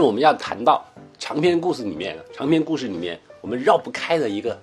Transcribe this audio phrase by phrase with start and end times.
[0.00, 0.84] 我们要谈到
[1.18, 4.58] 长篇故事里面，长篇故事里面我们绕不开的一个，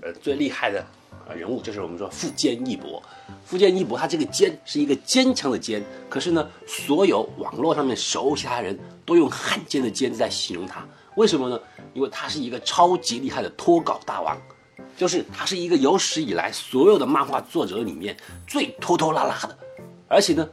[0.00, 0.84] 呃，最厉害的
[1.28, 3.02] 呃人物，就是我们说富坚义博。
[3.44, 10.86] 富坚义博他这个坚是一个坚强的坚，可是呢，所有网络上面熟悉他人都用汉奸的奸在形容他。
[11.16, 11.60] 为什么呢？
[11.92, 14.36] 因为他是一个超级厉害的脱稿大王，
[14.96, 19.58] 就是他是一个有史以来所有的漫画作者里面最拖拖拉拉的，
[20.08, 20.48] 而且呢，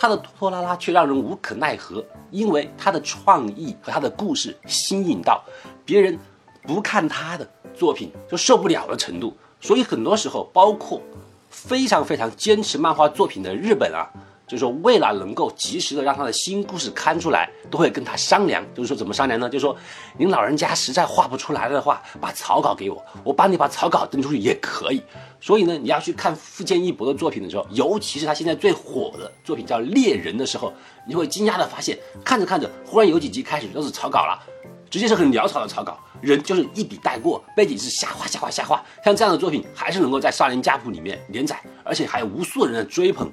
[0.00, 5.42] 他的拖拖拉拉却让人无可奈何，因为他的创意和他的故事新颖到
[5.84, 6.16] 别人
[6.62, 9.36] 不看他的作品就受不了的程度。
[9.60, 11.02] 所以很多时候，包括
[11.50, 14.08] 非常非常坚持漫画作品的日本啊。
[14.48, 18.64] 就是说，为了能够及时的让他的新故事刊出来，都会跟他商量。
[18.74, 19.48] 就是说，怎么商量呢？
[19.48, 19.76] 就是说，
[20.16, 25.02] 您老人家实在画不出来的话，把草稿给我，我帮你把草稿登出去也可以。
[25.38, 30.72] 所以呢，你要去看富坚义博的作品的时候，尤其是他现在最火的作品叫《猎人》的时候，
[31.06, 34.42] 你会惊讶的发现，看着看着，忽然有几集开始都是草稿了，
[34.88, 38.82] 直接是很潦草的草稿，人就是一笔带过，背景是瞎画瞎画瞎画。
[39.04, 43.30] 像这样的作品，还是能够在少年家谱里面连载，而且还有无数人的追捧。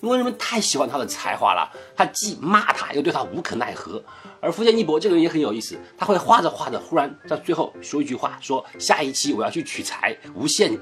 [0.00, 4.02] 因为人们太喜欢他的才华了，他既骂他，又对他无可奈何。
[4.40, 10.78] 而福建一博这个人也很有意思，他会画着画着，忽然在最后说一句话，说下一期我要去取材，无限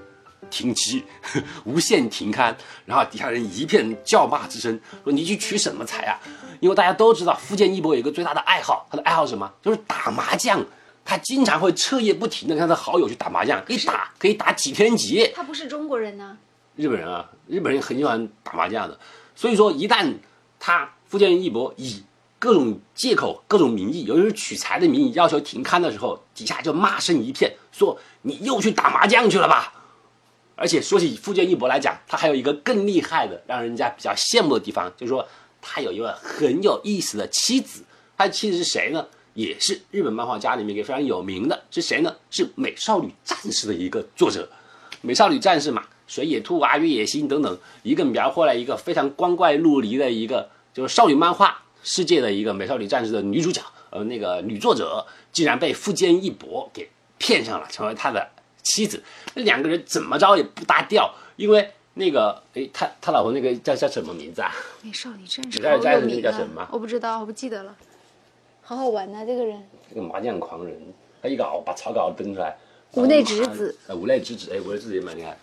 [0.51, 1.03] 停期，
[1.65, 2.55] 无限停刊。
[2.85, 6.21] 然后底下人一片叫骂之声，说你去取什么材啊？
[6.61, 9.51] 因为大家都知道，福建一博有一个最大的爱好，他的爱好是什么？
[9.63, 10.65] 就是打麻将。
[11.09, 15.33] 他经常会彻夜不停的跟他的好友去打麻将，一打可以打几天几夜。
[15.37, 16.37] 他不是中国人呢。
[16.77, 18.99] 日本人啊，日本人很喜欢打麻将的，
[19.35, 20.15] 所以说一旦
[20.61, 22.03] 他福建一博以
[22.39, 29.73] 各种借口、各种名义，尤其是取材的名义要求停刊的时候，底下就骂声一片，说你又去打麻将去了吧。
[30.55, 35.27] 而且说起福建一博来讲，他还有一个更厉害的，让人家比较羡慕的地方，就是说
[35.63, 37.83] 他有一个很有意思的妻子。
[38.19, 39.07] 他的妻子是谁呢？
[39.35, 42.15] 也是日本漫画家里面一个非常有名的，是谁呢？
[42.31, 44.49] 是《美少女战士》的一个作者，
[45.03, 45.83] 《美少女战士》嘛。
[46.07, 58.29] 水野兔啊，月野星等等，一个描绘了一个非常光怪陆离的一个就是少女漫画世界的一个美少女战士的女主角，呃，那个女作者竟然被富坚义博给骗上了，成为他的
[58.63, 59.03] 妻子。
[59.35, 64.53] 那两个人怎么着也不搭调，因为那个，哎，他他老婆那个叫叫什么名字啊？
[64.83, 66.69] 美少女战士，美少女战士那个叫什么？
[66.71, 67.75] 我不知道，我不记得了。
[68.63, 69.63] 好好玩呐，这个人。
[69.89, 70.77] 这个麻将狂人，
[71.23, 72.57] 他一搞把草稿登出来。
[72.93, 73.77] 无内直子。
[73.87, 75.37] 呃，五内直子，哎，无内直子也蛮厉害。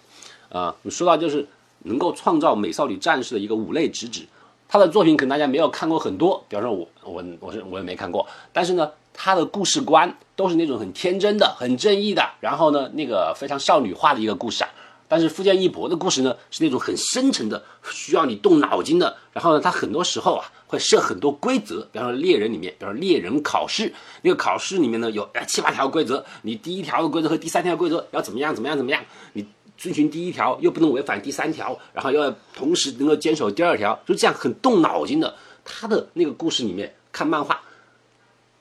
[0.53, 1.45] 啊，你说到就是
[1.79, 4.21] 能够创造美少女战士的一个五类直指，
[4.69, 14.69] 他的作品可能大家没有看过很多，比方说我我我是我也没看过，但是呢，他的故事观都是那种很天真的、很正义的，然后呢，那个非常少女化的一个故事啊。
[15.07, 17.61] 但是富坚义博的故事呢，是那种很深沉的，
[17.91, 19.17] 需要你动脑筋的。
[19.31, 29.03] 然后呢，他很多时候啊会设很多规则，比方说猎人里面，比方说猎人考试，那个考试里面呢有七八条规则，你第一条的规则和第三条规则要怎么样怎么样怎么样，
[29.33, 29.43] 你。
[29.77, 35.35] 遵循第一条又不能违反第三条，然后又要同时能够坚守第二条，就这样很动脑筋的。
[35.65, 37.61] 他的那个故事里面看漫画，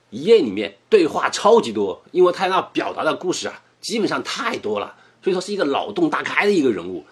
[0.09, 7.03] 一页里面对话超级多，因为他要表达的故事啊，基本上太多了，所以说是一个脑洞大开的一个人物。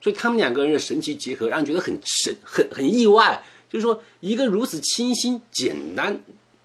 [0.00, 3.42] 所以他们两个人的神奇结合，让人觉得很神、很很意外。
[3.68, 6.18] 就是说，一个如此清新简单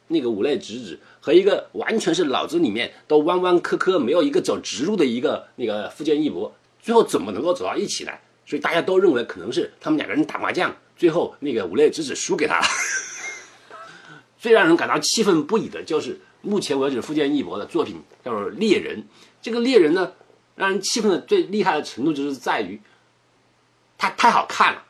[0.07, 6.53] 那个五类直指，和一个完全是脑子里面都弯弯磕磕、没有一个走直路的一个那个福建一博。
[6.83, 8.21] 最后怎么能够走到一起来？
[8.45, 12.65] 所以大家都认为可能是他们两个人打麻将，最后那个五类之子输给他了。
[14.37, 18.99] 最让人感到气愤不已的就是目前为止富坚义博的作品叫做《猎人》。
[19.41, 20.11] 这个猎人呢，
[20.55, 22.81] 让人气愤的最厉害的程度就是在于，
[23.97, 24.83] 他太好看了。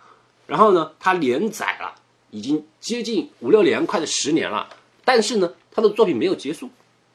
[0.48, 1.94] 然后呢，他连载了
[2.32, 4.68] 已经接近五六年，快的十年了。
[5.06, 6.72] 但是呢，他的作品没有结束，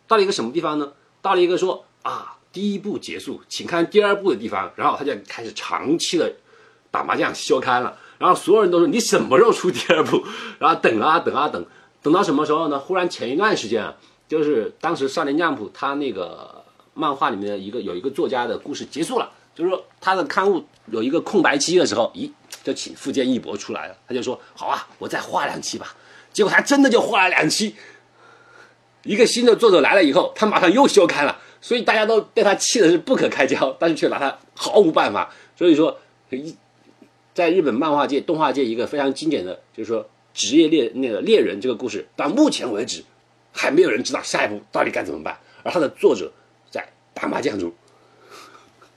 [0.06, 0.93] 到了一个什么地方呢？
[1.21, 2.38] 到了一个说啊。
[2.53, 6.33] 第一部结束，请看第二部的地方，然后他就开始长期的
[6.91, 7.97] 打麻将休刊了。
[8.18, 10.24] 然后所有人都说你什么时候出第二部？
[10.59, 11.65] 然后等啊等啊等，
[12.03, 12.78] 等到什么时候呢？
[12.78, 13.95] 忽然前一段时间啊，
[14.27, 16.65] 就是当时少年将谱他那个
[16.95, 22.28] 漫画里面的一个有一个作家的故事结束了，就是说他的刊物有一个空白期的时候，咦，
[22.65, 23.97] 就请富坚义博出来了。
[24.09, 25.94] 他就说好啊，我再画两期吧。
[26.33, 27.77] 结果他真的就画了两期。
[29.04, 31.39] 一个新的作者来了以后，他马上又休刊了。
[31.60, 35.33] 所以大家都被他气的是不可开交，但是却拿他毫无办法。
[35.57, 35.99] 所以说，
[36.31, 36.57] 一
[37.34, 43.05] 在日本漫画界、动画界一个非常经典的，就是说职业猎那个猎人这个故事，到目前为止
[43.53, 45.39] 还没有人知道下一步到底该怎么办。
[45.63, 46.33] 而他的作者
[46.71, 47.72] 在打麻将中，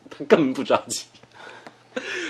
[0.09, 1.05] 他根本不着急，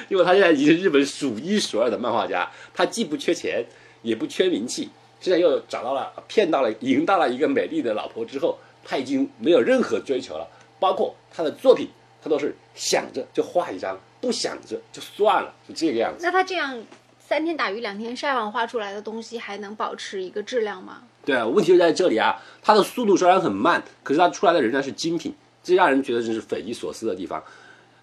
[0.09, 3.65] 因为他现在已经是日本数一数二的漫画家，他既不缺钱，
[4.01, 4.89] 也不缺名气，
[5.21, 10.45] 现在又找到了骗到了赢到了一个美丽的老婆之后，他已经没有任何追求了，
[10.79, 11.87] 包括他的作品，
[12.21, 16.25] 他都是想着就画一张，不想着就算了，是这个样子。
[16.25, 16.83] 那他这样
[17.19, 21.03] 三天打鱼两天晒网画出来的东西，还能保持一个质量吗？
[21.23, 25.31] 对啊，问题就在这里啊，它的速度虽然很慢，可是它出来的仍然是精品，
[25.61, 27.43] 这让人觉得真是匪夷所思的地方。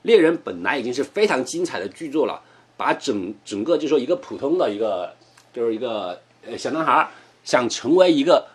[0.03, 2.41] 猎人本来已经是非常精彩的剧作了，
[2.77, 5.13] 把整整个就说一个普通的一个
[5.53, 7.09] 就是一个呃小男孩
[7.45, 8.47] 想成为一个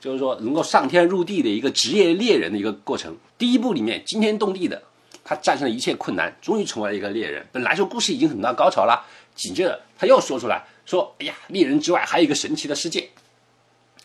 [0.00, 3.16] 就是说能够上天入地的一个职业猎人的一个过程。
[3.38, 4.82] 第一部里面惊天动地的，
[5.24, 7.46] 他战胜了一切困难，终于成为了一个猎人。
[7.52, 9.04] 本来说故事已经很到高潮了，
[9.34, 13.08] 紧接着他又说出来说：“哎呀，猎人之外还有一个神奇的世界。”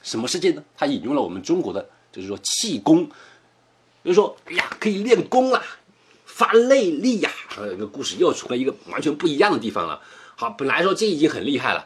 [0.03, 0.63] 什么世界呢？
[0.77, 3.09] 他引用了我们中国的，就是说气功，
[4.03, 5.61] 就是说，哎呀，可以练功啊，
[6.25, 7.29] 发内力呀。
[7.57, 9.99] 呃，这个故事又出了一个完全不一样的地方了。
[10.35, 11.85] 好，本来说这已经很厉害了，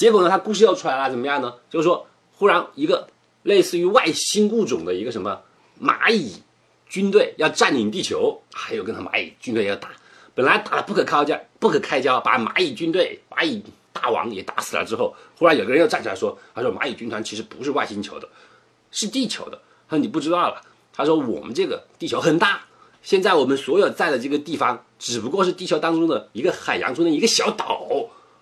[0.00, 1.52] 结果呢，他故事又出来了，怎么样呢？
[1.68, 3.06] 就是说，忽然一个
[3.42, 5.42] 类似于外星物种的一个什么
[5.78, 6.36] 蚂蚁
[6.88, 9.90] 军队要占领地球，还有跟他蚂蚁军队要打，
[10.34, 13.62] 本来打的不可开交，不可开交，把蚂蚁军队蚂蚁。
[13.92, 18.26] 大王也打死了之后，忽然有个人又站起来说：“他说蚂蚁军团其实不是外星球的，
[18.90, 19.60] 是地球的。
[19.86, 20.62] 他说你不知道了。
[20.94, 22.62] 他说我们这个地球很大，
[23.02, 27.86] 现在我们所有在的这个地方只不过是地球当中的一个海洋中的一个小岛，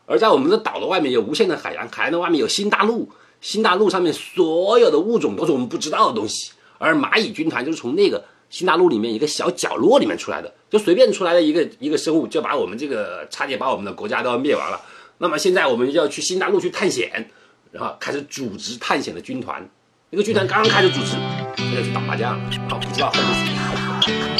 [0.08, 3.08] 而在我们的岛的外面有无限的海洋，海洋的外面有新大陆，
[3.42, 6.52] 新大陆上面所有的物种都是我们不知道的东西。
[6.78, 14.80] 而蚂蚁军团就是从那个新大陆里面一个小角落里面出来的，就随便出来的一个一个生物，就把我们这个差点把我们的国家都要灭亡了。”
[15.20, 17.28] 那么现在我们就要去新大陆去探险，
[17.70, 19.68] 然后开始组织探险的军团。
[20.10, 21.16] 那个军团刚刚开始组织，
[21.56, 24.37] 他就去打麻将，了，好不知道会死。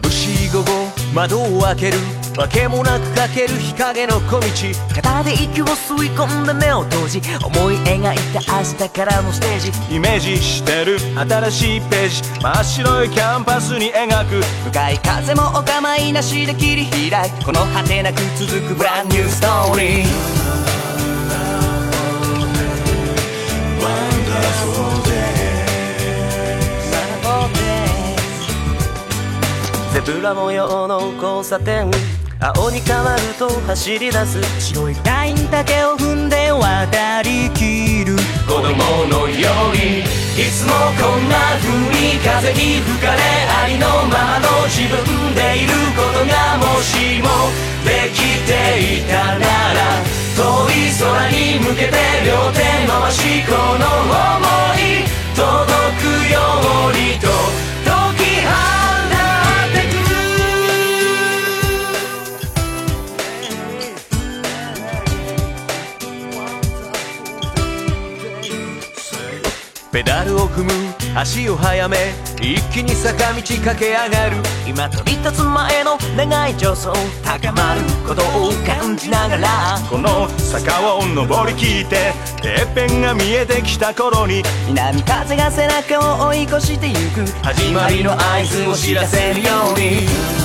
[0.00, 0.70] 眩しい午後
[1.14, 1.98] 窓を開ける
[2.36, 4.46] わけもなくかける日陰の小道。
[4.94, 9.96] 片で息を吸い込んで目を閉じ思い描いた明日からのステージ。
[9.96, 17.46] イメージしてる新しいページ真っ白いキャンパスに描く向かい風もお構いなしで切り開く。
[17.46, 20.48] この果てなく続くブランニューストーリー。
[25.04, 25.07] ゼ
[30.08, 31.90] ブラ模様の交差点。
[32.40, 34.40] 青に変わると走り出す。
[34.58, 38.16] 白いラインだけを踏んで渡りきる。
[38.48, 38.64] 子供
[39.04, 47.28] のようにいつもこんな風に風に吹かれありのままの自分でいることがもしも
[47.84, 49.44] できていたな
[49.76, 50.00] ら
[50.34, 50.40] 遠
[50.72, 51.92] い空に向けて
[52.24, 55.04] 両手回しこの想い
[55.36, 55.44] 届
[56.00, 56.40] くよ
[56.88, 57.67] うにと。
[69.98, 70.70] ペダルを踏む。
[71.16, 71.96] 足を速め。
[72.40, 74.36] 一気に坂道駆け上がる。
[74.64, 76.86] 今飛び立つ前の長い助走。
[77.24, 79.48] 高まることを感じながら。
[79.90, 82.12] この坂を登りきって。
[82.40, 84.44] てっぺんが見えてきた頃に。
[84.68, 87.26] 南風が背中を追い越してゆく。
[87.42, 90.37] 始まりの合図を知らせるように。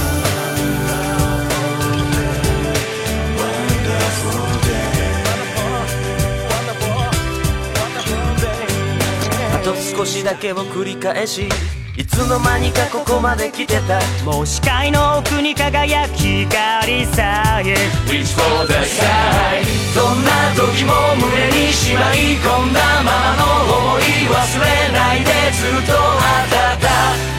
[9.95, 11.47] 少しだけを繰り返し。
[11.95, 14.01] いつの間にかここまで来てた。
[14.25, 17.75] もう視界の奥に輝き光さえ。
[18.09, 19.61] Reach for the sky
[19.93, 24.33] どんな時も胸にしまい込んだままの想い忘
[24.65, 24.65] れ
[24.97, 26.81] ないでずっと温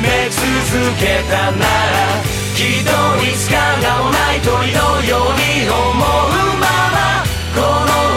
[0.00, 0.38] め続
[1.00, 2.22] けたなら
[2.54, 2.90] きっと
[3.26, 5.98] いつか名もない鳥のように思う
[6.60, 7.26] まま。
[7.56, 8.13] この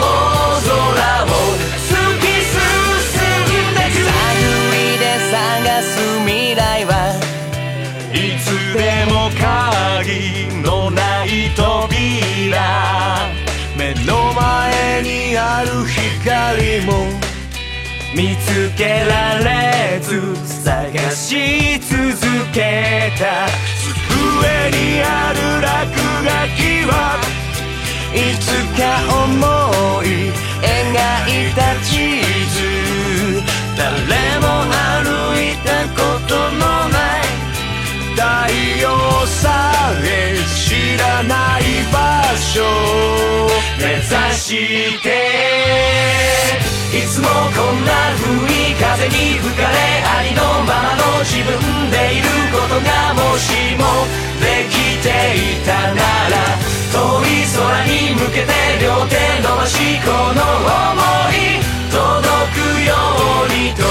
[18.18, 21.94] 見つけられず探し続
[22.52, 23.46] けた。
[23.86, 26.90] 机にある落書きは
[28.12, 28.82] いつか
[29.22, 30.98] 思い描
[31.30, 32.18] いた地
[32.50, 32.58] 図。
[33.76, 33.86] 誰
[34.40, 37.30] も歩いたことのない。
[38.16, 38.20] 太
[38.82, 38.84] 陽
[39.28, 39.46] さ
[40.02, 41.96] え知らない場
[42.36, 42.66] 所。
[43.78, 45.47] 目指して
[47.08, 51.56] つもこんな風に風に吹かれありのままの自分
[51.90, 54.04] でいることがもしも
[54.44, 56.36] できていたなら
[56.92, 58.52] 遠い空に向けて
[58.84, 61.96] 両手伸ばしこの想い届
[62.52, 62.92] くよ
[63.44, 63.88] うにと